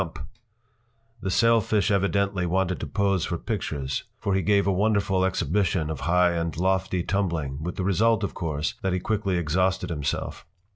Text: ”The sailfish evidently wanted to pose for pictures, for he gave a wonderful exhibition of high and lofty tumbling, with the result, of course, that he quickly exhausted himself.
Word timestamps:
”The 1.21 1.29
sailfish 1.29 1.91
evidently 1.91 2.47
wanted 2.47 2.79
to 2.79 2.87
pose 2.87 3.23
for 3.25 3.37
pictures, 3.37 4.05
for 4.17 4.33
he 4.33 4.41
gave 4.41 4.65
a 4.65 4.71
wonderful 4.73 5.23
exhibition 5.23 5.91
of 5.91 5.99
high 6.09 6.31
and 6.31 6.57
lofty 6.57 7.03
tumbling, 7.03 7.61
with 7.61 7.75
the 7.75 7.83
result, 7.83 8.23
of 8.23 8.33
course, 8.33 8.73
that 8.81 8.93
he 8.93 8.99
quickly 8.99 9.37
exhausted 9.37 9.91
himself. 9.91 10.43